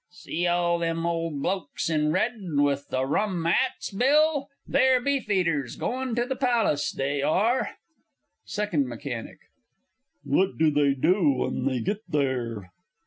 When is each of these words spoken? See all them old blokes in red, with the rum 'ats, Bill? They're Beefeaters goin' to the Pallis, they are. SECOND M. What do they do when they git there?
See 0.09 0.47
all 0.47 0.79
them 0.79 1.05
old 1.05 1.43
blokes 1.43 1.87
in 1.87 2.11
red, 2.11 2.33
with 2.55 2.89
the 2.89 3.05
rum 3.05 3.45
'ats, 3.45 3.91
Bill? 3.91 4.47
They're 4.67 4.99
Beefeaters 4.99 5.75
goin' 5.75 6.15
to 6.15 6.25
the 6.25 6.35
Pallis, 6.35 6.91
they 6.91 7.21
are. 7.21 7.77
SECOND 8.43 8.91
M. 8.91 9.29
What 10.23 10.57
do 10.57 10.71
they 10.71 10.95
do 10.95 11.31
when 11.33 11.65
they 11.65 11.81
git 11.81 12.01
there? 12.09 12.71